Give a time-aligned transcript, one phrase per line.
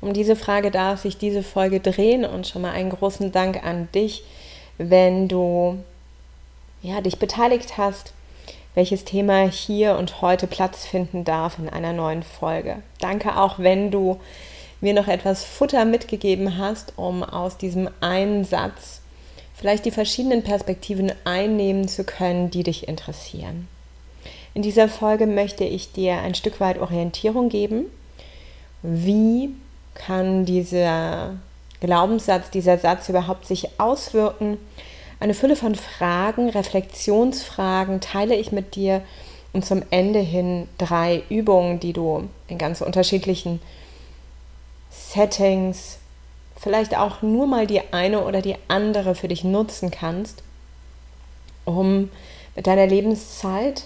[0.00, 3.88] Um diese Frage darf sich diese Folge drehen und schon mal einen großen Dank an
[3.94, 4.22] dich,
[4.78, 5.78] wenn du
[6.82, 8.12] ja, dich beteiligt hast,
[8.74, 12.76] welches Thema hier und heute Platz finden darf in einer neuen Folge.
[13.00, 14.20] Danke auch, wenn du
[14.80, 19.00] mir noch etwas Futter mitgegeben hast, um aus diesem einen Satz
[19.54, 23.66] vielleicht die verschiedenen Perspektiven einnehmen zu können, die dich interessieren.
[24.54, 27.86] In dieser Folge möchte ich dir ein Stück weit Orientierung geben,
[28.82, 29.50] wie
[29.98, 31.34] kann dieser
[31.80, 34.58] Glaubenssatz, dieser Satz überhaupt sich auswirken.
[35.20, 39.02] Eine Fülle von Fragen, Reflexionsfragen teile ich mit dir
[39.52, 43.60] und zum Ende hin drei Übungen, die du in ganz unterschiedlichen
[44.90, 45.98] Settings,
[46.56, 50.42] vielleicht auch nur mal die eine oder die andere für dich nutzen kannst,
[51.64, 52.10] um
[52.56, 53.84] mit deiner Lebenszeit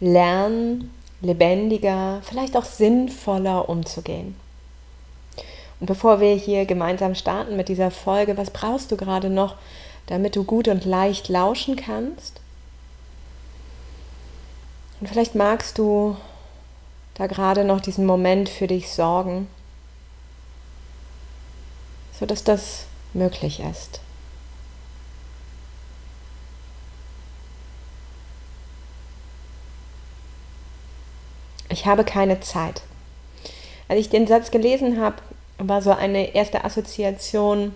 [0.00, 4.36] lernen, lebendiger, vielleicht auch sinnvoller umzugehen.
[5.80, 9.56] Und bevor wir hier gemeinsam starten mit dieser Folge, was brauchst du gerade noch,
[10.06, 12.40] damit du gut und leicht lauschen kannst?
[15.00, 16.16] Und vielleicht magst du
[17.14, 19.48] da gerade noch diesen Moment für dich sorgen,
[22.18, 24.00] sodass das möglich ist.
[31.70, 32.82] Ich habe keine Zeit.
[33.88, 35.16] Als ich den Satz gelesen habe,
[35.58, 37.74] war so eine erste Assoziation,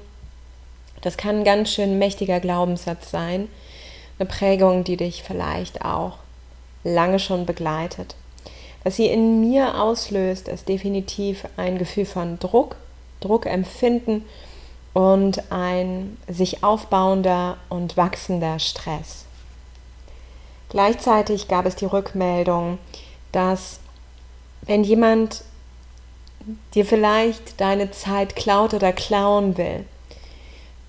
[1.01, 3.49] das kann ein ganz schön mächtiger Glaubenssatz sein,
[4.19, 6.19] eine Prägung, die dich vielleicht auch
[6.83, 8.15] lange schon begleitet.
[8.85, 12.77] Was sie in mir auslöst, ist definitiv ein Gefühl von Druck,
[13.21, 14.25] Druckempfinden
[14.93, 19.25] und ein sich aufbauender und wachsender Stress.
[20.69, 22.79] Gleichzeitig gab es die Rückmeldung,
[23.33, 23.81] dass
[24.67, 25.43] wenn jemand
[26.75, 29.85] dir vielleicht deine Zeit klaut oder klauen will,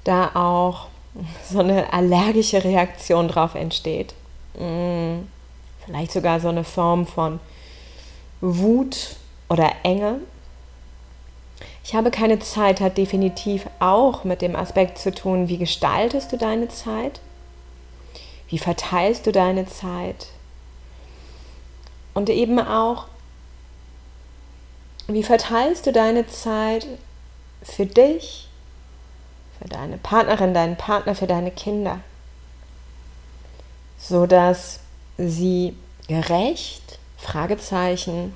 [0.04, 0.88] da auch
[1.50, 4.14] so eine allergische Reaktion drauf entsteht.
[4.58, 5.28] Mm,
[5.86, 7.40] vielleicht sogar so eine Form von
[8.42, 9.16] Wut
[9.50, 10.20] oder Enge.
[11.84, 16.38] Ich habe keine Zeit hat definitiv auch mit dem Aspekt zu tun, wie gestaltest du
[16.38, 17.22] deine Zeit?
[18.48, 20.28] Wie verteilst du deine Zeit?
[22.14, 23.06] Und eben auch,
[25.08, 26.88] wie verteilst du deine Zeit
[27.62, 28.48] für dich,
[29.60, 32.00] für deine Partnerin, deinen Partner, für deine Kinder,
[34.00, 34.80] so dass
[35.18, 35.76] sie
[36.08, 38.36] gerecht, Fragezeichen,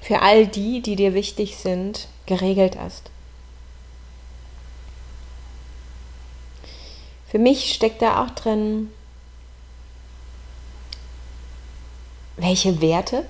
[0.00, 3.10] für all die, die dir wichtig sind, geregelt ist.
[7.28, 8.90] Für mich steckt da auch drin,
[12.36, 13.24] welche Werte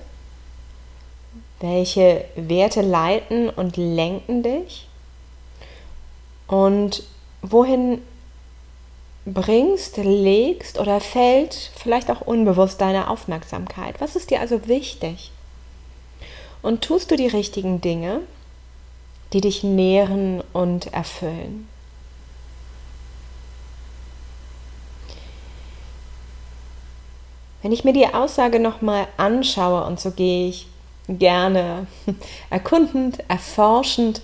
[1.61, 4.87] welche Werte leiten und lenken dich?
[6.47, 7.03] Und
[7.41, 8.01] wohin
[9.25, 14.01] bringst, legst oder fällt vielleicht auch unbewusst deine Aufmerksamkeit?
[14.01, 15.31] Was ist dir also wichtig?
[16.61, 18.21] Und tust du die richtigen Dinge,
[19.33, 21.67] die dich nähren und erfüllen?
[27.61, 30.67] Wenn ich mir die Aussage nochmal anschaue und so gehe ich
[31.17, 31.87] gerne
[32.49, 34.21] erkundend, erforschend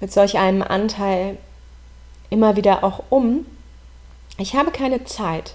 [0.00, 1.38] mit solch einem Anteil
[2.30, 3.46] immer wieder auch um.
[4.38, 5.54] Ich habe keine Zeit.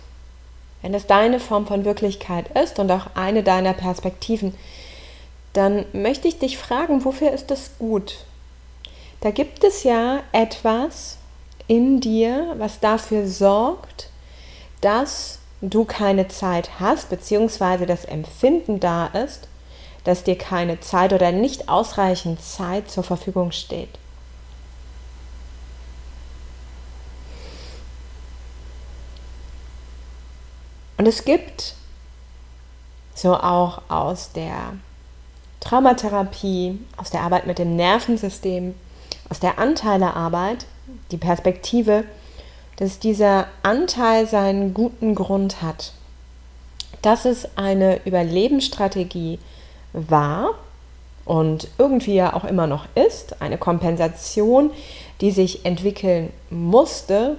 [0.81, 4.56] Wenn es deine Form von Wirklichkeit ist und auch eine deiner Perspektiven,
[5.53, 8.25] dann möchte ich dich fragen, wofür ist das gut?
[9.19, 11.18] Da gibt es ja etwas
[11.68, 14.09] in dir, was dafür sorgt,
[14.81, 19.47] dass du keine Zeit hast, beziehungsweise das Empfinden da ist,
[20.03, 23.89] dass dir keine Zeit oder nicht ausreichend Zeit zur Verfügung steht.
[30.98, 31.74] Und es gibt
[33.15, 34.74] so auch aus der
[35.59, 38.75] Traumatherapie, aus der Arbeit mit dem Nervensystem,
[39.30, 40.65] aus der Anteilearbeit
[41.12, 42.03] die Perspektive,
[42.75, 45.94] dass dieser Anteil seinen guten Grund hat.
[47.01, 49.39] Dass es eine Überlebensstrategie
[49.93, 50.55] war,
[51.25, 54.71] und irgendwie ja auch immer noch ist, eine Kompensation,
[55.21, 57.38] die sich entwickeln musste,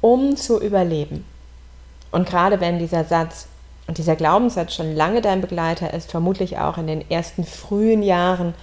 [0.00, 1.24] um zu überleben.
[2.10, 3.46] Und gerade wenn dieser Satz
[3.86, 8.54] und dieser Glaubenssatz schon lange dein Begleiter ist, vermutlich auch in den ersten frühen Jahren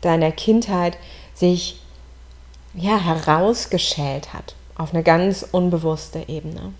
[0.00, 0.96] deiner Kindheit
[1.34, 1.80] sich
[2.74, 6.72] ja herausgeschält hat auf eine ganz unbewusste Ebene.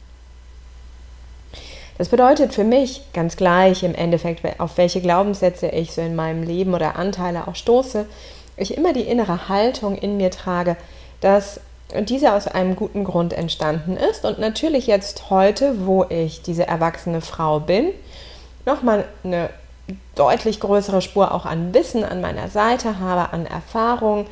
[1.98, 6.44] Das bedeutet für mich ganz gleich im Endeffekt, auf welche Glaubenssätze ich so in meinem
[6.44, 8.06] Leben oder Anteile auch stoße,
[8.56, 10.76] ich immer die innere Haltung in mir trage,
[11.20, 11.60] dass
[12.00, 17.20] diese aus einem guten Grund entstanden ist und natürlich jetzt heute, wo ich diese erwachsene
[17.20, 17.90] Frau bin,
[18.66, 19.50] nochmal eine
[20.14, 24.26] deutlich größere Spur auch an Wissen an meiner Seite habe, an Erfahrung,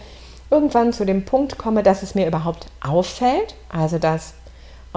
[0.51, 4.35] irgendwann zu dem Punkt komme, dass es mir überhaupt auffällt, also dass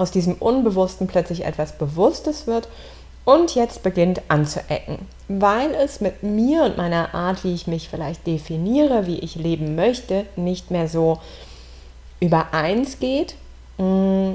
[0.00, 2.68] aus diesem Unbewussten plötzlich etwas Bewusstes wird
[3.26, 4.98] und jetzt beginnt anzuecken,
[5.28, 9.74] weil es mit mir und meiner Art, wie ich mich vielleicht definiere, wie ich leben
[9.74, 11.20] möchte, nicht mehr so
[12.18, 13.34] übereins geht.
[13.76, 14.32] Mm,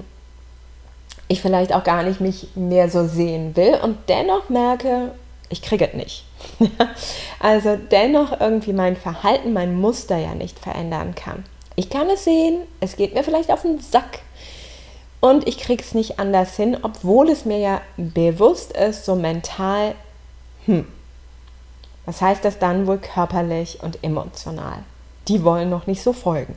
[1.28, 5.14] ich vielleicht auch gar nicht mich mehr so sehen will und dennoch merke,
[5.50, 6.26] ich kriege es nicht.
[7.40, 11.44] also dennoch irgendwie mein Verhalten, mein Muster ja nicht verändern kann.
[11.76, 14.20] Ich kann es sehen, es geht mir vielleicht auf den Sack
[15.25, 19.95] und ich kriege es nicht anders hin, obwohl es mir ja bewusst ist, so mental,
[20.66, 20.86] hm,
[22.06, 24.83] was heißt das dann wohl körperlich und emotional?
[25.27, 26.56] Die wollen noch nicht so folgen.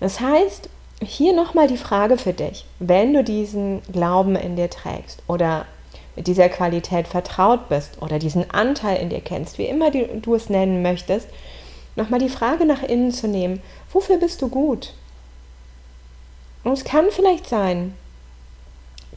[0.00, 0.70] Das heißt,
[1.02, 5.66] hier nochmal die Frage für dich, wenn du diesen Glauben in dir trägst oder
[6.16, 10.48] mit dieser Qualität vertraut bist oder diesen Anteil in dir kennst, wie immer du es
[10.48, 11.28] nennen möchtest,
[11.96, 13.60] nochmal die Frage nach innen zu nehmen,
[13.92, 14.94] wofür bist du gut?
[16.64, 17.94] Und es kann vielleicht sein,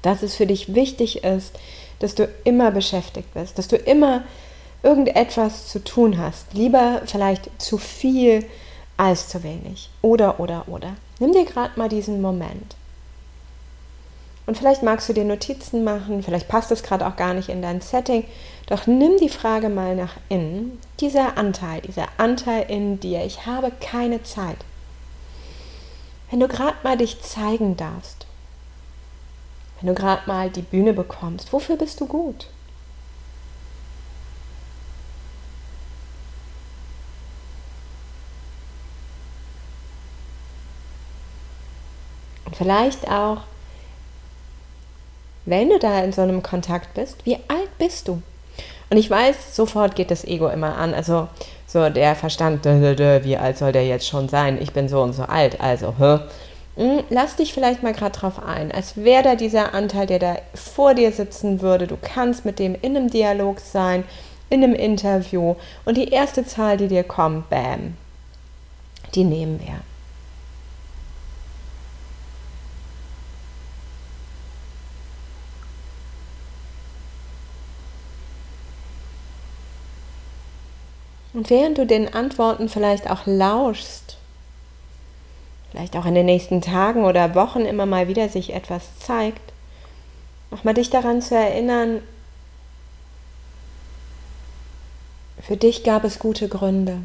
[0.02, 1.58] dass es für dich wichtig ist,
[2.00, 4.24] dass du immer beschäftigt bist, dass du immer
[4.84, 6.54] irgendetwas zu tun hast.
[6.54, 8.46] Lieber vielleicht zu viel
[8.98, 9.90] als zu wenig.
[10.02, 10.96] Oder, oder, oder.
[11.20, 12.76] Nimm dir gerade mal diesen Moment.
[14.46, 17.62] Und vielleicht magst du dir Notizen machen, vielleicht passt es gerade auch gar nicht in
[17.62, 18.26] dein Setting,
[18.68, 20.80] doch nimm die Frage mal nach innen.
[21.00, 24.58] Dieser Anteil, dieser Anteil in dir, ich habe keine Zeit.
[26.34, 28.26] Wenn du gerade mal dich zeigen darfst,
[29.80, 32.48] wenn du gerade mal die Bühne bekommst, wofür bist du gut?
[42.46, 43.42] Und vielleicht auch,
[45.46, 48.24] wenn du da in so einem Kontakt bist, wie alt bist du?
[48.90, 50.96] Und ich weiß, sofort geht das Ego immer an.
[50.96, 51.28] Also
[51.74, 54.62] so der Verstand, wie alt soll der jetzt schon sein?
[54.62, 55.60] Ich bin so und so alt.
[55.60, 56.20] Also, hä?
[56.76, 60.36] Hm, lass dich vielleicht mal gerade drauf ein, als wäre da dieser Anteil, der da
[60.56, 61.88] vor dir sitzen würde.
[61.88, 64.04] Du kannst mit dem in einem Dialog sein,
[64.50, 65.56] in einem Interview.
[65.86, 67.96] Und die erste Zahl, die dir kommt, bam,
[69.14, 69.93] die nehmen wir.
[81.34, 84.18] Und während du den Antworten vielleicht auch lauschst,
[85.72, 89.42] vielleicht auch in den nächsten Tagen oder Wochen immer mal wieder sich etwas zeigt,
[90.52, 92.02] nochmal dich daran zu erinnern,
[95.42, 97.00] für dich gab es gute Gründe.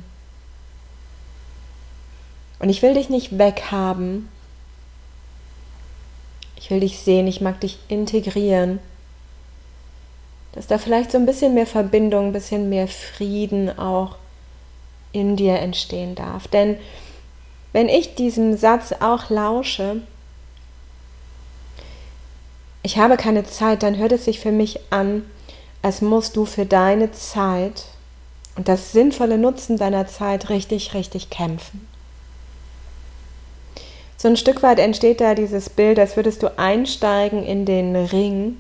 [2.61, 4.29] Und ich will dich nicht weghaben.
[6.57, 8.81] Ich will dich sehen, ich mag dich integrieren
[10.59, 14.17] dass da vielleicht so ein bisschen mehr Verbindung, ein bisschen mehr Frieden auch
[15.13, 16.49] in dir entstehen darf.
[16.49, 16.77] Denn
[17.73, 20.03] wenn ich diesem Satz auch lausche,
[22.83, 25.25] ich habe keine Zeit, dann hört es sich für mich an,
[25.81, 27.85] als musst du für deine Zeit
[28.57, 31.87] und das sinnvolle Nutzen deiner Zeit richtig, richtig kämpfen.
[34.17, 38.57] So ein Stück weit entsteht da dieses Bild, als würdest du einsteigen in den Ring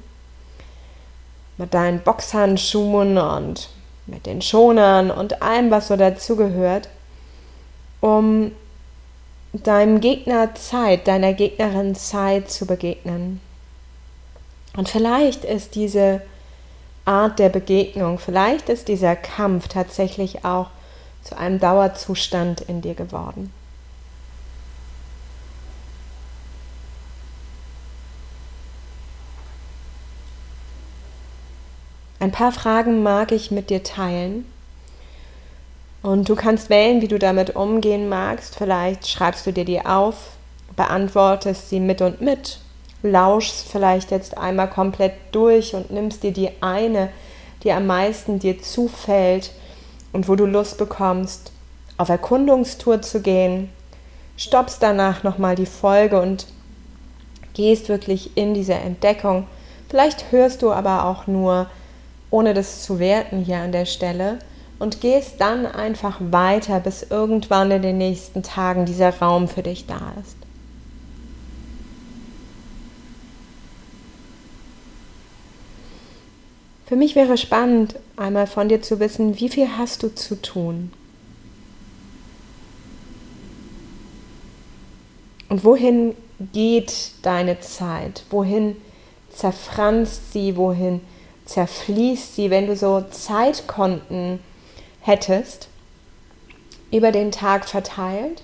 [1.58, 3.68] mit deinen Boxhandschuhen und
[4.06, 6.88] mit den Schonern und allem, was so dazugehört,
[8.00, 8.52] um
[9.52, 13.40] deinem Gegner Zeit, deiner Gegnerin Zeit zu begegnen.
[14.76, 16.22] Und vielleicht ist diese
[17.04, 20.68] Art der Begegnung, vielleicht ist dieser Kampf tatsächlich auch
[21.22, 23.52] zu einem Dauerzustand in dir geworden.
[32.20, 34.44] Ein paar Fragen mag ich mit dir teilen.
[36.02, 38.56] Und du kannst wählen, wie du damit umgehen magst.
[38.56, 40.32] Vielleicht schreibst du dir die auf,
[40.75, 42.58] beantwortest sie mit und mit,
[43.02, 47.10] lauschst vielleicht jetzt einmal komplett durch und nimmst dir die eine,
[47.62, 49.52] die am meisten dir zufällt
[50.12, 51.52] und wo du Lust bekommst,
[51.96, 53.70] auf Erkundungstour zu gehen,
[54.37, 56.46] stoppst danach nochmal die Folge und
[57.54, 59.46] gehst wirklich in diese Entdeckung.
[59.88, 61.68] Vielleicht hörst du aber auch nur,
[62.30, 64.38] ohne das zu werten hier an der Stelle,
[64.78, 69.87] und gehst dann einfach weiter, bis irgendwann in den nächsten Tagen dieser Raum für dich
[69.87, 70.37] da ist.
[76.87, 80.90] Für mich wäre spannend, einmal von dir zu wissen, wie viel hast du zu tun?
[85.50, 86.14] Und wohin
[86.52, 88.25] geht deine Zeit?
[88.30, 88.76] Wohin
[89.30, 90.56] zerfranst sie?
[90.56, 91.00] Wohin
[91.48, 94.38] zerfließt sie, wenn du so Zeitkonten
[95.00, 95.68] hättest
[96.90, 98.42] über den Tag verteilt?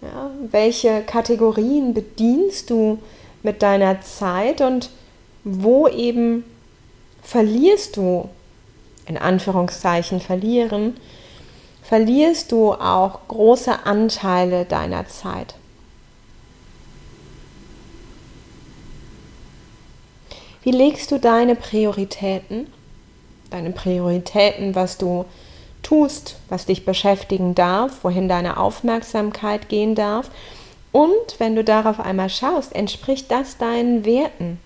[0.00, 2.98] Ja, welche Kategorien bedienst du
[3.42, 4.90] mit deiner Zeit und
[5.44, 6.44] wo eben
[7.22, 8.28] verlierst du,
[9.06, 10.96] in Anführungszeichen verlieren,
[11.82, 15.54] verlierst du auch große Anteile deiner Zeit.
[20.66, 22.66] Wie legst du deine Prioritäten?
[23.50, 25.24] Deine Prioritäten, was du
[25.84, 30.28] tust, was dich beschäftigen darf, wohin deine Aufmerksamkeit gehen darf.
[30.90, 34.58] Und wenn du darauf einmal schaust, entspricht das deinen Werten?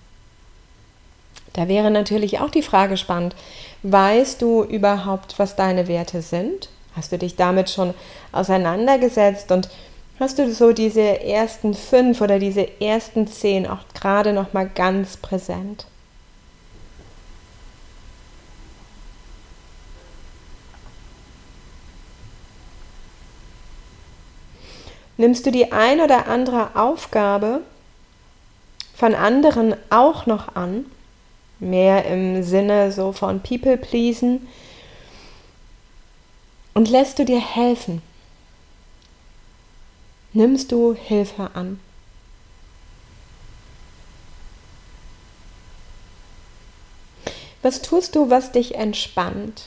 [1.53, 3.37] Da wäre natürlich auch die Frage spannend,
[3.83, 6.71] weißt du überhaupt, was deine Werte sind?
[6.97, 7.93] Hast du dich damit schon
[8.33, 9.69] auseinandergesetzt und
[10.19, 15.19] hast du so diese ersten fünf oder diese ersten zehn auch gerade noch mal ganz
[15.19, 15.85] präsent?
[25.21, 27.61] Nimmst du die ein oder andere Aufgabe
[28.95, 30.87] von anderen auch noch an?
[31.61, 34.49] mehr im Sinne so von People pleasen
[36.75, 38.03] und lässt du dir helfen?
[40.33, 41.81] Nimmst du Hilfe an?
[47.63, 49.65] Was tust du, was dich entspannt?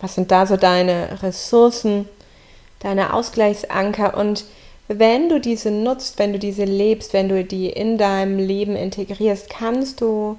[0.00, 2.08] Was sind da so deine Ressourcen,
[2.80, 4.44] deine Ausgleichsanker und
[4.88, 9.50] wenn du diese nutzt, wenn du diese lebst, wenn du die in deinem Leben integrierst,
[9.50, 10.38] kannst du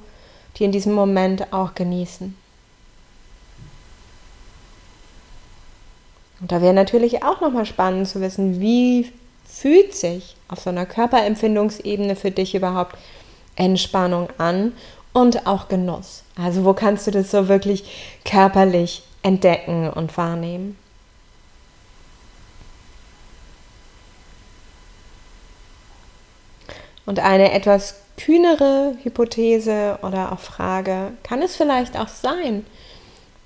[0.57, 2.35] die in diesem Moment auch genießen.
[6.41, 9.11] Und da wäre natürlich auch nochmal spannend zu wissen, wie
[9.45, 12.97] fühlt sich auf so einer Körperempfindungsebene für dich überhaupt
[13.55, 14.73] Entspannung an
[15.13, 16.23] und auch Genuss.
[16.35, 20.77] Also wo kannst du das so wirklich körperlich entdecken und wahrnehmen?
[27.09, 32.67] Und eine etwas kühnere Hypothese oder auch Frage, kann es vielleicht auch sein,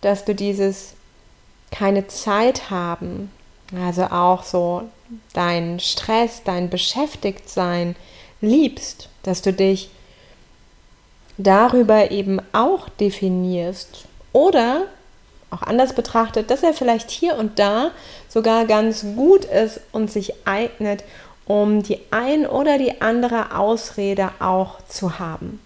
[0.01, 0.95] dass du dieses
[1.71, 3.31] keine Zeit haben,
[3.73, 4.81] also auch so
[5.31, 7.95] dein Stress, dein Beschäftigtsein
[8.41, 9.89] liebst, dass du dich
[11.37, 14.03] darüber eben auch definierst
[14.33, 14.87] oder
[15.51, 17.91] auch anders betrachtet, dass er vielleicht hier und da
[18.27, 21.05] sogar ganz gut ist und sich eignet,
[21.45, 25.59] um die ein oder die andere Ausrede auch zu haben.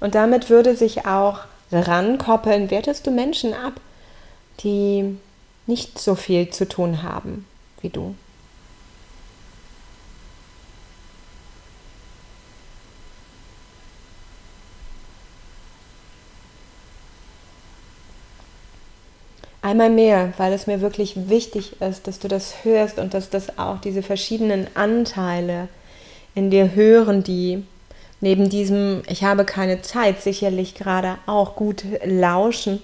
[0.00, 3.74] Und damit würde sich auch rankoppeln, wertest du Menschen ab,
[4.60, 5.16] die
[5.66, 7.46] nicht so viel zu tun haben
[7.80, 8.14] wie du.
[19.72, 23.58] Einmal mehr, weil es mir wirklich wichtig ist, dass du das hörst und dass das
[23.58, 25.68] auch diese verschiedenen Anteile
[26.34, 27.64] in dir hören, die
[28.20, 32.82] neben diesem Ich habe keine Zeit sicherlich gerade auch gut lauschen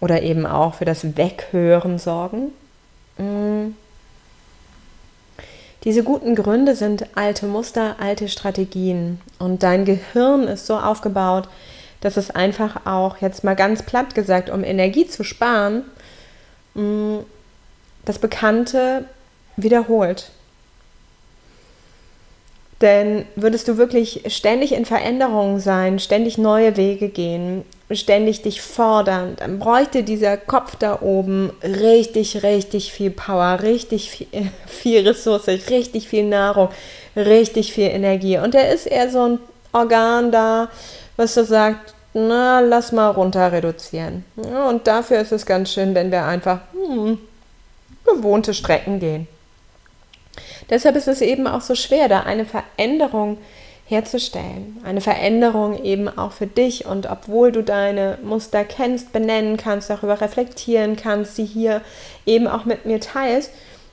[0.00, 2.52] oder eben auch für das Weghören sorgen.
[3.18, 3.74] Mm.
[5.84, 11.50] Diese guten Gründe sind alte Muster, alte Strategien und dein Gehirn ist so aufgebaut,
[12.00, 15.84] dass es einfach auch, jetzt mal ganz platt gesagt, um Energie zu sparen,
[16.74, 17.18] mm,
[18.04, 19.04] das Bekannte
[19.56, 20.30] wiederholt.
[22.80, 29.36] Denn würdest du wirklich ständig in Veränderungen sein, ständig neue Wege gehen, ständig dich fordern,
[29.36, 34.26] dann bräuchte dieser Kopf da oben richtig, richtig viel Power, richtig viel,
[34.66, 36.70] viel Ressource, richtig viel Nahrung,
[37.16, 38.38] richtig viel Energie.
[38.38, 39.38] Und er ist eher so ein
[39.72, 40.68] Organ da,
[41.20, 44.24] was so sagt, na, lass mal runter reduzieren.
[44.36, 47.18] Und dafür ist es ganz schön, wenn wir einfach hm,
[48.04, 49.28] gewohnte Strecken gehen.
[50.70, 53.38] Deshalb ist es eben auch so schwer, da eine Veränderung
[53.84, 54.80] herzustellen.
[54.82, 56.86] Eine Veränderung eben auch für dich.
[56.86, 61.82] Und obwohl du deine Muster kennst, benennen kannst, darüber reflektieren kannst, sie hier
[62.24, 63.50] eben auch mit mir teilst,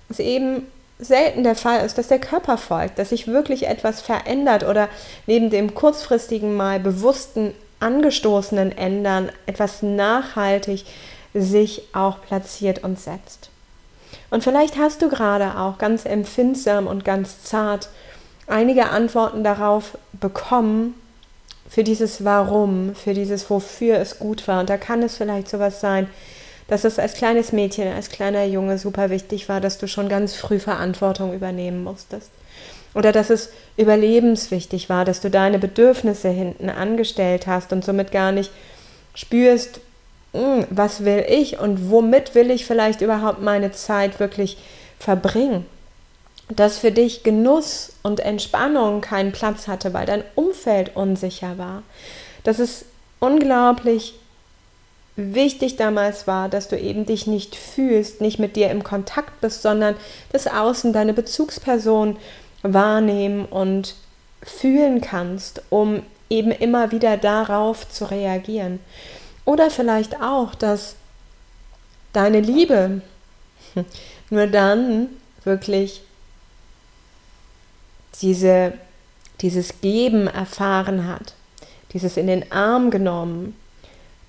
[0.09, 0.67] ist eben
[0.99, 4.89] selten der Fall ist, dass der Körper folgt, dass sich wirklich etwas verändert oder
[5.27, 10.85] neben dem kurzfristigen mal bewussten angestoßenen Ändern etwas nachhaltig
[11.33, 13.49] sich auch platziert und setzt.
[14.29, 17.89] Und vielleicht hast du gerade auch ganz empfindsam und ganz zart
[18.47, 20.95] einige Antworten darauf bekommen,
[21.69, 24.61] für dieses Warum, für dieses Wofür es gut war.
[24.61, 26.07] Und da kann es vielleicht sowas sein,
[26.67, 30.35] dass es als kleines Mädchen, als kleiner Junge super wichtig war, dass du schon ganz
[30.35, 32.31] früh Verantwortung übernehmen musstest.
[32.93, 38.31] Oder dass es überlebenswichtig war, dass du deine Bedürfnisse hinten angestellt hast und somit gar
[38.31, 38.51] nicht
[39.13, 39.79] spürst,
[40.33, 44.57] hm, was will ich und womit will ich vielleicht überhaupt meine Zeit wirklich
[44.99, 45.65] verbringen.
[46.49, 51.83] Dass für dich Genuss und Entspannung keinen Platz hatte, weil dein Umfeld unsicher war.
[52.43, 52.85] Dass es
[53.19, 54.15] unglaublich
[55.17, 59.63] wichtig damals war, dass du eben dich nicht fühlst, nicht mit dir im Kontakt bist,
[59.63, 59.95] sondern
[60.31, 62.17] das Außen, deine Bezugsperson
[62.61, 63.95] wahrnehmen und
[64.43, 68.79] fühlen kannst, um eben immer wieder darauf zu reagieren.
[69.43, 70.95] Oder vielleicht auch, dass
[72.13, 73.01] deine Liebe
[74.29, 75.07] nur dann
[75.43, 76.01] wirklich
[78.21, 78.73] diese,
[79.41, 81.33] dieses Geben erfahren hat,
[81.93, 83.55] dieses in den Arm genommen,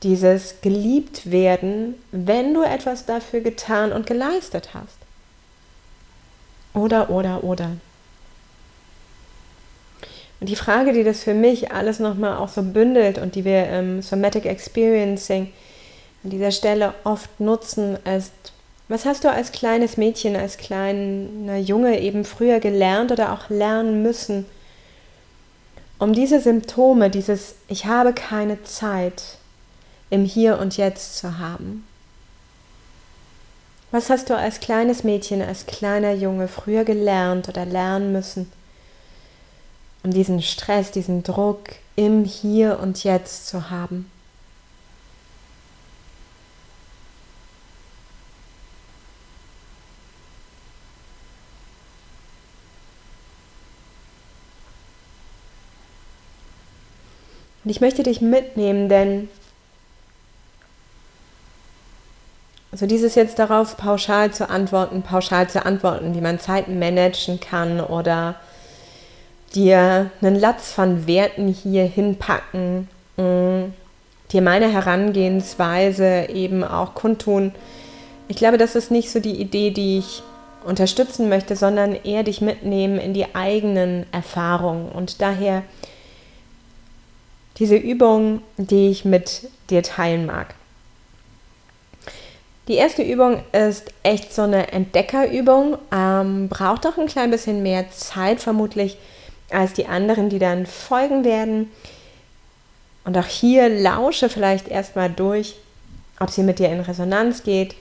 [0.03, 4.97] dieses geliebt werden, wenn du etwas dafür getan und geleistet hast.
[6.75, 7.73] Oder, oder, oder.
[10.41, 13.69] Und die Frage, die das für mich alles nochmal auch so bündelt und die wir
[13.71, 15.53] im Somatic Experiencing
[16.23, 18.33] an dieser Stelle oft nutzen, ist,
[18.89, 24.03] was hast du als kleines Mädchen, als kleiner Junge eben früher gelernt oder auch lernen
[24.03, 24.47] müssen,
[25.99, 29.38] um diese Symptome, dieses Ich habe keine Zeit,
[30.11, 31.87] im Hier und Jetzt zu haben.
[33.91, 38.51] Was hast du als kleines Mädchen, als kleiner Junge früher gelernt oder lernen müssen,
[40.03, 44.11] um diesen Stress, diesen Druck im Hier und Jetzt zu haben?
[57.65, 59.29] Und ich möchte dich mitnehmen, denn
[62.71, 67.81] Also dieses jetzt darauf pauschal zu antworten, pauschal zu antworten, wie man Zeit managen kann
[67.81, 68.35] oder
[69.55, 73.73] dir einen Latz von Werten hier hinpacken, mm,
[74.33, 77.53] dir meine Herangehensweise eben auch kundtun.
[78.29, 80.23] Ich glaube, das ist nicht so die Idee, die ich
[80.67, 85.63] unterstützen möchte, sondern eher dich mitnehmen in die eigenen Erfahrungen und daher
[87.59, 90.55] diese Übung, die ich mit dir teilen mag.
[92.69, 97.91] Die erste Übung ist echt so eine Entdeckerübung, ähm, braucht auch ein klein bisschen mehr
[97.91, 98.99] Zeit vermutlich
[99.51, 101.73] als die anderen, die dann folgen werden.
[103.05, 105.57] Und auch hier lausche vielleicht erstmal durch,
[106.21, 107.75] ob sie mit dir in Resonanz geht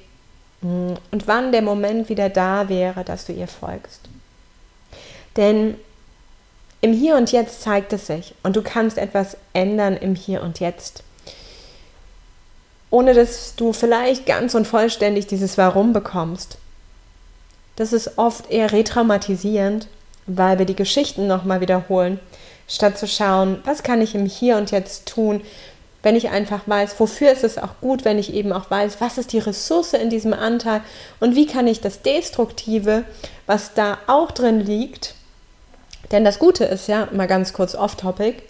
[0.62, 4.02] mm, und wann der Moment wieder da wäre, dass du ihr folgst.
[5.36, 5.76] Denn
[6.80, 10.62] im Hier und Jetzt zeigt es sich und du kannst etwas ändern im Hier und
[10.62, 11.04] Jetzt
[12.90, 16.58] ohne dass du vielleicht ganz und vollständig dieses Warum bekommst.
[17.76, 19.88] Das ist oft eher retraumatisierend,
[20.26, 22.20] weil wir die Geschichten nochmal wiederholen,
[22.68, 25.42] statt zu schauen, was kann ich im Hier und Jetzt tun,
[26.04, 29.18] wenn ich einfach weiß, wofür ist es auch gut, wenn ich eben auch weiß, was
[29.18, 30.82] ist die Ressource in diesem Anteil
[31.20, 33.04] und wie kann ich das Destruktive,
[33.46, 35.16] was da auch drin liegt,
[36.12, 38.42] denn das Gute ist ja, mal ganz kurz off-topic,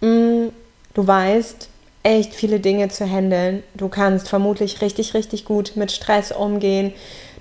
[0.00, 0.48] mm,
[0.94, 1.69] du weißt,
[2.02, 3.62] echt viele Dinge zu handeln.
[3.74, 6.92] Du kannst vermutlich richtig, richtig gut mit Stress umgehen.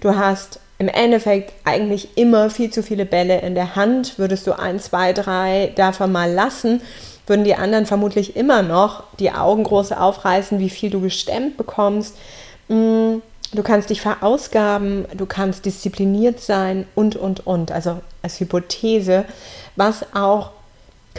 [0.01, 4.17] Du hast im Endeffekt eigentlich immer viel zu viele Bälle in der Hand.
[4.17, 6.81] Würdest du ein, zwei, drei davon mal lassen,
[7.27, 12.15] würden die anderen vermutlich immer noch die Augen groß aufreißen, wie viel du gestemmt bekommst.
[12.69, 13.17] Mm,
[13.53, 17.71] du kannst dich verausgaben, du kannst diszipliniert sein und, und, und.
[17.71, 19.25] Also als Hypothese,
[19.75, 20.51] was auch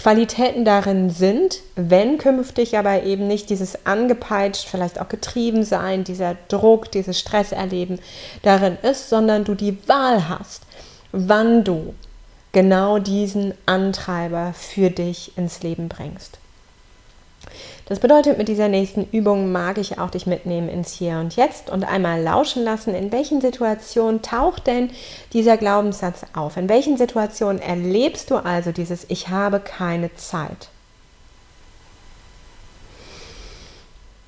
[0.01, 6.37] Qualitäten darin sind, wenn künftig aber eben nicht dieses angepeitscht, vielleicht auch getrieben sein, dieser
[6.49, 7.99] Druck, dieses Stress erleben
[8.41, 10.63] darin ist, sondern du die Wahl hast,
[11.13, 11.93] wann du
[12.53, 16.39] genau diesen Antreiber für dich ins Leben bringst.
[17.87, 21.71] Das bedeutet, mit dieser nächsten Übung mag ich auch dich mitnehmen ins Hier und Jetzt
[21.71, 24.91] und einmal lauschen lassen, in welchen Situationen taucht denn
[25.33, 26.57] dieser Glaubenssatz auf?
[26.57, 30.69] In welchen Situationen erlebst du also dieses Ich habe keine Zeit?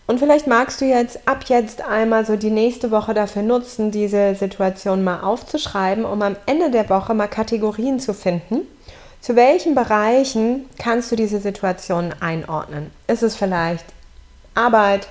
[0.08, 4.34] Und vielleicht magst du jetzt ab jetzt einmal so die nächste Woche dafür nutzen, diese
[4.34, 8.66] Situation mal aufzuschreiben, um am Ende der Woche mal Kategorien zu finden
[9.22, 12.90] zu welchen Bereichen kannst du diese Situation einordnen?
[13.06, 13.84] Ist es vielleicht
[14.54, 15.06] Arbeit?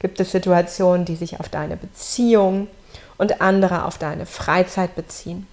[0.00, 2.66] Gibt es Situationen, die sich auf deine Beziehung
[3.18, 5.46] und andere auf deine Freizeit beziehen?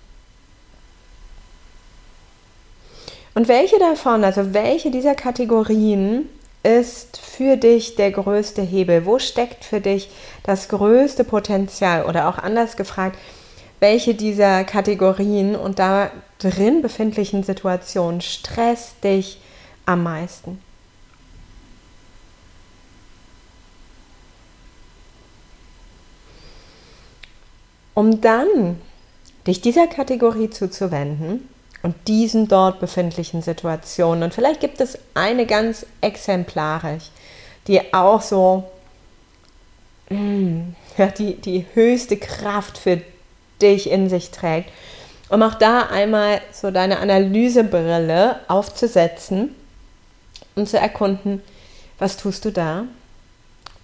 [3.36, 6.30] Und welche davon, also welche dieser Kategorien
[6.64, 9.06] ist für dich der größte Hebel?
[9.06, 10.10] Wo steckt für dich
[10.44, 12.06] das größte Potenzial?
[12.06, 13.20] Oder auch anders gefragt,
[13.82, 19.40] welche dieser Kategorien und da drin befindlichen Situationen stresst dich
[19.86, 20.62] am meisten?
[27.94, 28.80] Um dann
[29.48, 31.50] dich dieser Kategorie zuzuwenden
[31.82, 34.24] und diesen dort befindlichen Situationen.
[34.24, 37.06] Und vielleicht gibt es eine ganz exemplarisch,
[37.68, 38.66] die auch so
[40.10, 40.60] mm,
[40.98, 43.02] ja, die, die höchste Kraft für
[43.62, 44.70] dich in sich trägt.
[45.30, 49.54] Um auch da einmal so deine Analysebrille aufzusetzen
[50.56, 51.42] und zu erkunden,
[52.00, 52.84] was tust du da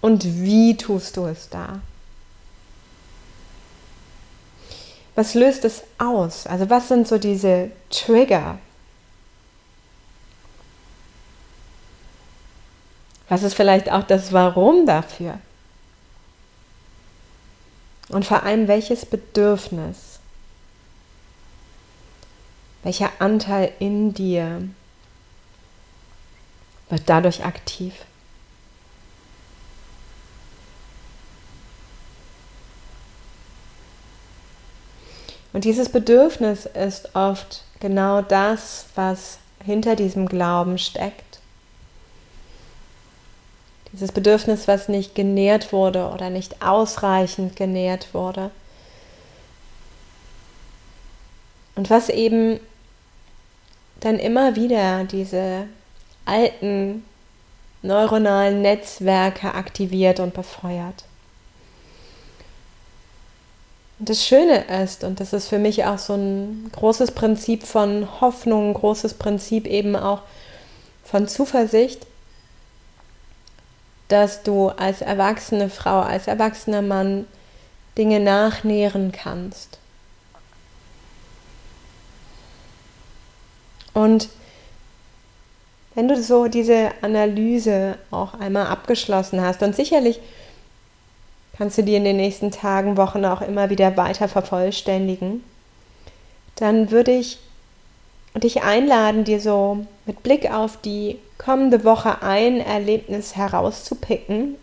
[0.00, 1.80] und wie tust du es da.
[5.14, 6.46] Was löst es aus?
[6.46, 8.58] Also was sind so diese Trigger?
[13.28, 15.38] Was ist vielleicht auch das Warum dafür?
[18.08, 20.13] Und vor allem, welches Bedürfnis,
[22.84, 24.68] welcher Anteil in dir
[26.88, 27.94] wird dadurch aktiv?
[35.52, 41.34] Und dieses Bedürfnis ist oft genau das, was hinter diesem Glauben steckt
[43.94, 48.50] dieses Bedürfnis, was nicht genährt wurde oder nicht ausreichend genährt wurde.
[51.76, 52.58] Und was eben
[54.04, 55.66] dann immer wieder diese
[56.26, 57.04] alten
[57.82, 61.04] neuronalen Netzwerke aktiviert und befeuert.
[63.98, 68.20] Und das Schöne ist, und das ist für mich auch so ein großes Prinzip von
[68.20, 70.20] Hoffnung, ein großes Prinzip eben auch
[71.02, 72.06] von Zuversicht,
[74.08, 77.26] dass du als erwachsene Frau, als erwachsener Mann
[77.96, 79.78] Dinge nachnähren kannst.
[83.94, 84.28] Und
[85.94, 90.20] wenn du so diese Analyse auch einmal abgeschlossen hast und sicherlich
[91.56, 95.44] kannst du die in den nächsten Tagen, Wochen auch immer wieder weiter vervollständigen,
[96.56, 97.38] dann würde ich
[98.34, 104.56] dich einladen, dir so mit Blick auf die kommende Woche ein Erlebnis herauszupicken,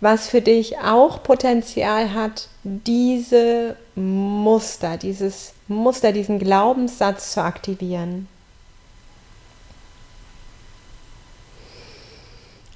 [0.00, 8.28] was für dich auch Potenzial hat, diese Muster, dieses Muster, diesen Glaubenssatz zu aktivieren.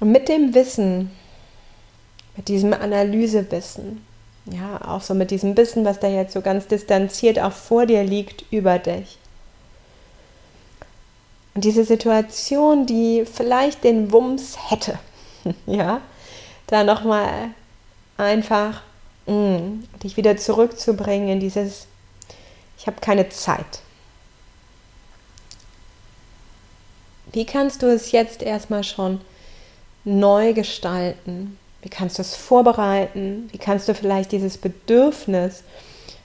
[0.03, 1.11] Und mit dem Wissen,
[2.35, 4.05] mit diesem Analysewissen,
[4.43, 8.03] ja, auch so mit diesem Wissen, was da jetzt so ganz distanziert auch vor dir
[8.03, 9.17] liegt über dich,
[11.55, 14.99] und diese Situation, die vielleicht den Wumms hätte,
[15.67, 16.01] ja,
[16.67, 17.51] da nochmal
[18.17, 18.81] einfach
[19.25, 21.87] mh, mm, dich wieder zurückzubringen in dieses,
[22.77, 23.79] ich habe keine Zeit.
[27.31, 29.21] Wie kannst du es jetzt erstmal schon
[30.03, 31.57] neu gestalten?
[31.81, 33.49] Wie kannst du es vorbereiten?
[33.51, 35.63] Wie kannst du vielleicht dieses Bedürfnis,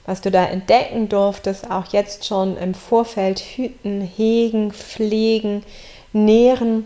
[0.05, 5.63] was du da entdecken durftest, auch jetzt schon im Vorfeld hüten, hegen, pflegen,
[6.13, 6.85] nähren,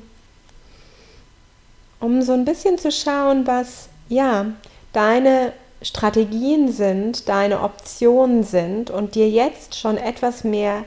[2.00, 4.48] um so ein bisschen zu schauen, was ja
[4.92, 10.84] deine Strategien sind, deine Optionen sind und dir jetzt schon etwas mehr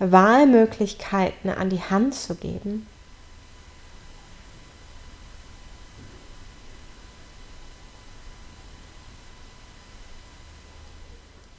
[0.00, 2.86] Wahlmöglichkeiten an die Hand zu geben.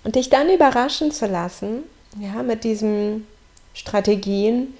[0.03, 1.83] Und dich dann überraschen zu lassen,
[2.19, 3.27] ja, mit diesen
[3.73, 4.73] Strategien,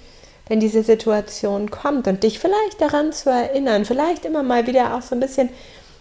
[0.48, 5.02] wenn diese Situation kommt und dich vielleicht daran zu erinnern, vielleicht immer mal wieder auch
[5.02, 5.48] so ein bisschen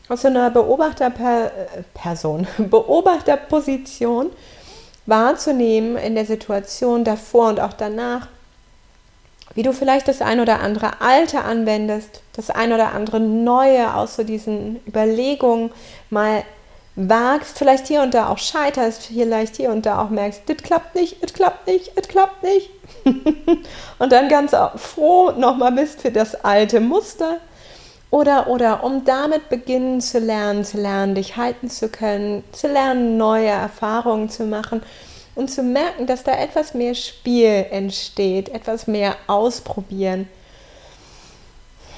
[0.10, 4.32] aus so einer Beobachterperson, Beobachterposition
[5.06, 8.28] wahrzunehmen in der Situation davor und auch danach
[9.54, 14.16] wie du vielleicht das ein oder andere Alte anwendest, das ein oder andere Neue aus
[14.16, 15.72] so diesen Überlegungen
[16.10, 16.44] mal
[16.96, 20.96] wagst, vielleicht hier und da auch scheiterst, vielleicht hier und da auch merkst, das klappt
[20.96, 22.70] nicht, es klappt nicht, es klappt nicht.
[24.00, 27.38] und dann ganz froh nochmal bist für das alte Muster.
[28.10, 33.16] Oder, oder um damit beginnen zu lernen, zu lernen, dich halten zu können, zu lernen,
[33.16, 34.84] neue Erfahrungen zu machen
[35.34, 40.28] und zu merken, dass da etwas mehr Spiel entsteht, etwas mehr ausprobieren.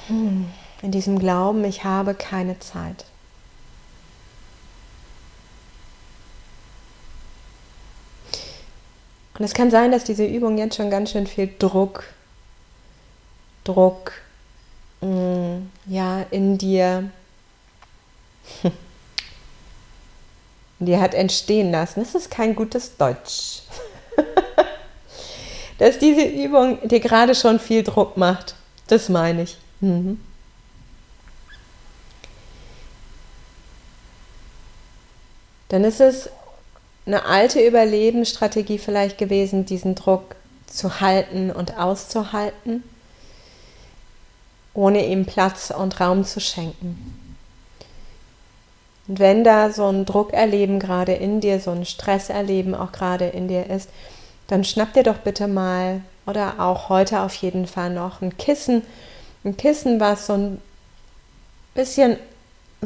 [0.06, 0.46] Hm,
[0.82, 3.04] in diesem Glauben, ich habe keine Zeit.
[9.38, 12.04] Und es kann sein, dass diese Übung jetzt schon ganz schön viel Druck,
[13.64, 14.12] Druck,
[15.00, 17.10] mh, mm, ja, in dir,
[20.78, 22.00] in dir hat entstehen lassen.
[22.00, 23.62] Das ist kein gutes Deutsch.
[25.78, 28.54] dass diese Übung dir gerade schon viel Druck macht.
[28.86, 29.56] Das meine ich.
[29.80, 30.20] Mhm.
[35.70, 36.28] Dann ist es
[37.06, 40.36] eine alte Überlebensstrategie vielleicht gewesen, diesen Druck
[40.66, 42.82] zu halten und auszuhalten,
[44.72, 47.20] ohne ihm Platz und Raum zu schenken.
[49.06, 53.48] Und wenn da so ein Druckerleben gerade in dir, so ein Stresserleben auch gerade in
[53.48, 53.90] dir ist,
[54.46, 58.82] dann schnapp dir doch bitte mal oder auch heute auf jeden Fall noch ein Kissen.
[59.44, 60.62] Ein Kissen, was so ein
[61.74, 62.16] bisschen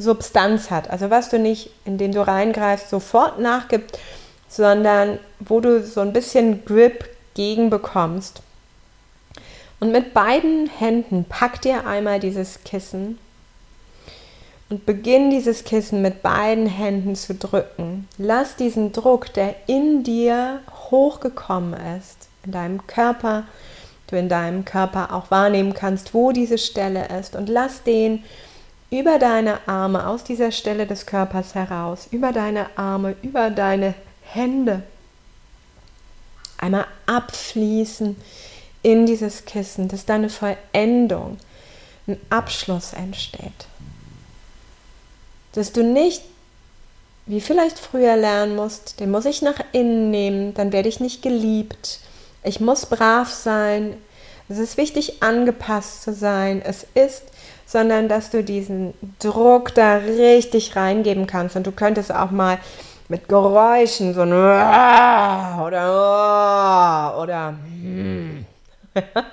[0.00, 0.90] Substanz hat.
[0.90, 3.98] Also was du nicht, indem du reingreifst, sofort nachgibt,
[4.48, 8.42] sondern wo du so ein bisschen Grip gegenbekommst.
[9.80, 13.18] Und mit beiden Händen pack dir einmal dieses Kissen
[14.70, 18.08] und beginn dieses Kissen mit beiden Händen zu drücken.
[18.18, 23.44] Lass diesen Druck, der in dir hochgekommen ist, in deinem Körper,
[24.08, 28.24] du in deinem Körper auch wahrnehmen kannst, wo diese Stelle ist und lass den
[28.90, 34.82] über deine Arme aus dieser Stelle des Körpers heraus, über deine Arme, über deine Hände
[36.58, 38.16] einmal abfließen
[38.82, 41.38] in dieses Kissen, dass da eine Vollendung,
[42.06, 43.66] ein Abschluss entsteht.
[45.52, 46.22] Dass du nicht,
[47.26, 51.22] wie vielleicht früher lernen musst, den muss ich nach innen nehmen, dann werde ich nicht
[51.22, 52.00] geliebt.
[52.42, 53.94] Ich muss brav sein.
[54.48, 56.62] Es ist wichtig, angepasst zu sein.
[56.64, 57.24] Es ist
[57.68, 61.54] sondern dass du diesen Druck da richtig reingeben kannst.
[61.54, 62.58] Und du könntest auch mal
[63.08, 65.60] mit Geräuschen so ein oder
[67.22, 68.46] oder hm.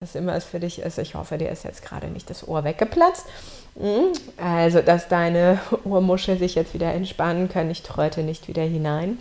[0.00, 0.98] was immer es für dich ist.
[0.98, 3.26] Ich hoffe, dir ist jetzt gerade nicht das Ohr weggeplatzt.
[3.78, 4.12] Hm.
[4.36, 7.70] Also, dass deine Ohrmuschel sich jetzt wieder entspannen können.
[7.70, 9.18] Ich tröte nicht wieder hinein.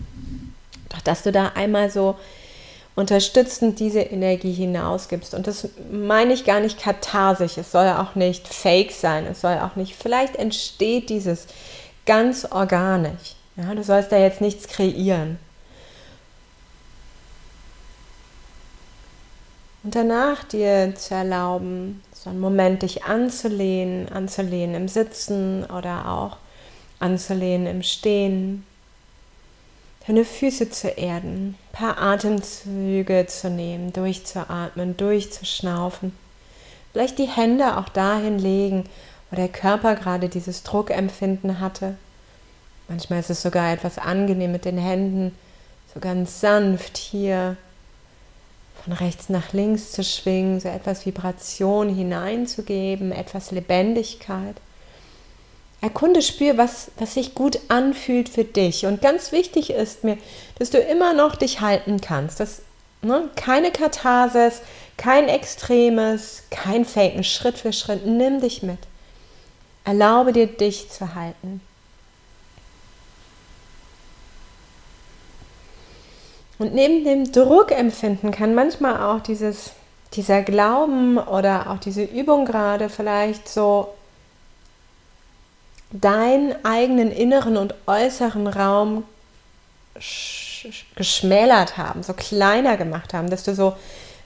[0.90, 2.16] Doch, dass du da einmal so
[2.96, 5.34] unterstützend diese Energie hinausgibst.
[5.34, 9.60] Und das meine ich gar nicht katharsisch, es soll auch nicht fake sein, es soll
[9.60, 11.48] auch nicht, vielleicht entsteht dieses
[12.06, 13.36] ganz organisch.
[13.56, 15.38] Ja, du sollst da jetzt nichts kreieren.
[19.84, 26.38] Und danach dir zu erlauben, so einen Moment dich anzulehnen, anzulehnen im Sitzen oder auch
[27.00, 28.64] anzulehnen im Stehen,
[30.08, 36.14] deine Füße zu erden, ein paar Atemzüge zu nehmen, durchzuatmen, durchzuschnaufen.
[36.92, 38.86] Vielleicht die Hände auch dahin legen,
[39.30, 41.96] wo der Körper gerade dieses Druckempfinden hatte.
[42.90, 45.34] Manchmal ist es sogar etwas angenehm mit den Händen,
[45.94, 47.56] so ganz sanft hier
[48.84, 54.56] von rechts nach links zu schwingen, so etwas Vibration hineinzugeben, etwas Lebendigkeit.
[55.82, 58.86] Erkunde, spür, was, was sich gut anfühlt für dich.
[58.86, 60.18] Und ganz wichtig ist mir,
[60.60, 62.40] dass du immer noch dich halten kannst.
[62.40, 62.62] Das,
[63.02, 64.62] ne, keine Katharsis,
[64.98, 68.06] kein Extremes, kein Faken, Schritt für Schritt.
[68.06, 68.78] Nimm dich mit.
[69.84, 71.62] Erlaube dir, dich zu halten.
[76.60, 79.72] Und neben dem Druckempfinden kann manchmal auch dieses,
[80.14, 83.88] dieser Glauben oder auch diese Übung gerade vielleicht so
[85.92, 89.04] deinen eigenen inneren und äußeren Raum
[90.96, 93.76] geschmälert haben, so kleiner gemacht haben, dass du so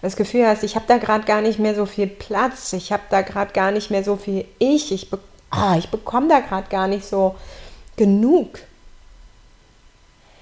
[0.01, 3.03] das Gefühl hast, ich habe da gerade gar nicht mehr so viel Platz, ich habe
[3.09, 5.17] da gerade gar nicht mehr so viel Ich, ich, be
[5.51, 7.35] oh, ich bekomme da gerade gar nicht so
[7.95, 8.59] genug.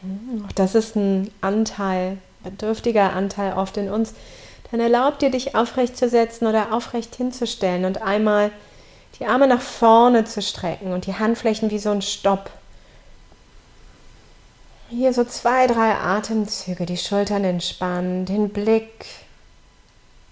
[0.01, 4.13] Hm, auch das ist ein Anteil, bedürftiger Anteil oft in uns.
[4.71, 8.51] Dann erlaubt dir, dich aufrecht zu setzen oder aufrecht hinzustellen und einmal
[9.23, 12.49] die Arme nach vorne zu strecken und die Handflächen wie so ein Stopp.
[14.89, 19.05] Hier so zwei, drei Atemzüge, die Schultern entspannen, den Blick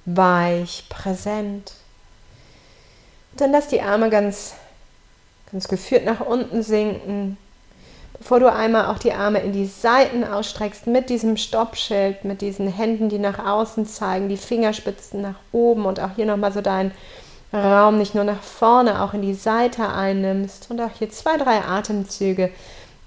[0.04, 1.72] weich, präsent.
[3.32, 4.56] Und dann lass die Arme ganz,
[5.54, 7.38] ganz geführt nach unten sinken,
[8.18, 12.68] bevor du einmal auch die Arme in die Seiten ausstreckst mit diesem Stoppschild, mit diesen
[12.68, 16.92] Händen, die nach außen zeigen, die Fingerspitzen nach oben und auch hier nochmal so deinen
[17.54, 21.62] Raum nicht nur nach vorne, auch in die Seite einnimmst und auch hier zwei, drei
[21.62, 22.50] Atemzüge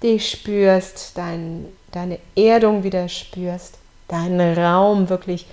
[0.03, 5.47] dich spürst, dein, deine Erdung wieder spürst, deinen Raum wirklich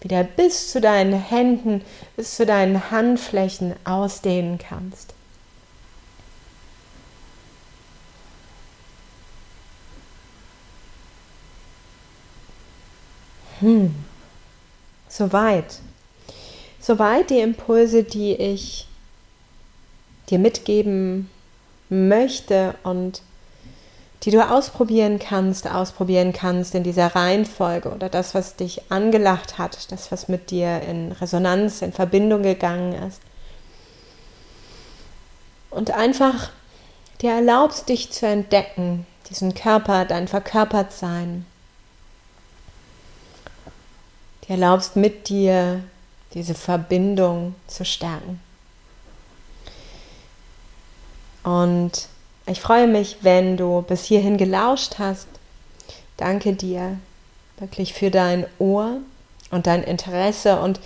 [0.00, 1.82] wieder bis zu deinen Händen,
[2.16, 5.14] bis zu deinen Handflächen ausdehnen kannst.
[13.60, 13.94] Hm.
[15.08, 15.78] Soweit.
[16.82, 18.88] Soweit die Impulse, die ich
[20.28, 21.30] dir mitgeben
[21.88, 23.22] möchte und
[24.24, 29.92] die du ausprobieren kannst, ausprobieren kannst in dieser Reihenfolge oder das, was dich angelacht hat,
[29.92, 33.20] das, was mit dir in Resonanz, in Verbindung gegangen ist.
[35.70, 36.50] Und einfach
[37.20, 41.46] dir erlaubst, dich zu entdecken, diesen Körper, dein Verkörpertsein.
[44.48, 45.84] Dir erlaubst mit dir
[46.34, 48.40] diese Verbindung zu stärken.
[51.42, 52.08] Und
[52.46, 55.28] ich freue mich, wenn du bis hierhin gelauscht hast.
[56.16, 56.98] Danke dir
[57.58, 58.98] wirklich für dein Ohr
[59.50, 60.80] und dein Interesse und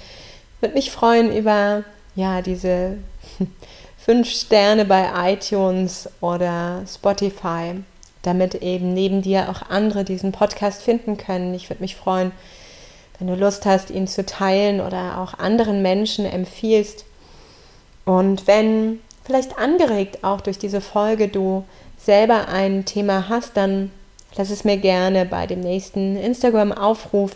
[0.61, 2.99] würde mich freuen über ja diese
[3.99, 7.75] fünf Sterne bei iTunes oder Spotify,
[8.23, 11.55] damit eben neben dir auch andere diesen Podcast finden können.
[11.55, 12.33] Ich würde mich freuen,
[13.19, 17.05] wenn du Lust hast, ihn zu teilen oder auch anderen Menschen empfiehlst.
[18.05, 21.65] Und wenn vielleicht angeregt auch durch diese Folge du
[21.99, 23.91] selber ein Thema hast, dann
[24.37, 27.33] lass es mir gerne bei dem nächsten Instagram-Aufruf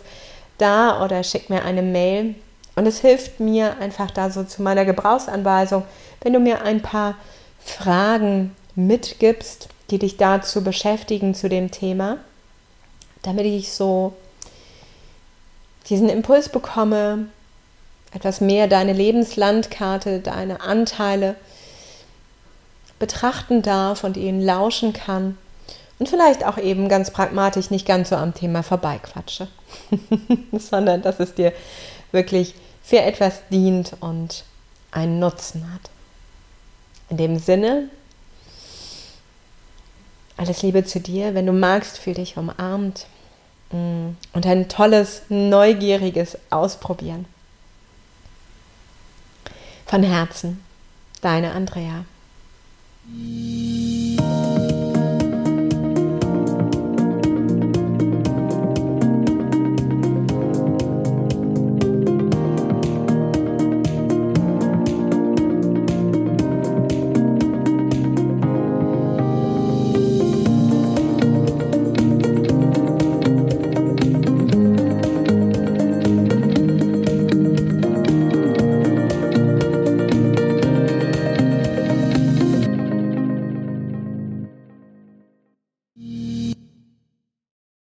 [0.57, 2.35] da oder schick mir eine Mail.
[2.75, 5.83] Und es hilft mir einfach da so zu meiner Gebrauchsanweisung,
[6.21, 7.15] wenn du mir ein paar
[7.59, 12.17] Fragen mitgibst, die dich dazu beschäftigen zu dem Thema,
[13.23, 14.13] damit ich so
[15.89, 17.27] diesen Impuls bekomme,
[18.13, 21.35] etwas mehr deine Lebenslandkarte, deine Anteile
[22.99, 25.37] betrachten darf und ihnen lauschen kann
[26.01, 29.47] und vielleicht auch eben ganz pragmatisch nicht ganz so am Thema vorbeiquatsche,
[30.51, 31.53] sondern dass es dir
[32.11, 34.43] wirklich für etwas dient und
[34.91, 35.89] einen Nutzen hat.
[37.09, 37.89] In dem Sinne,
[40.37, 41.35] alles Liebe zu dir.
[41.35, 43.05] Wenn du magst, fühl dich umarmt.
[43.71, 47.25] Mm, und ein tolles, neugieriges Ausprobieren.
[49.85, 50.63] Von Herzen,
[51.21, 52.05] deine Andrea.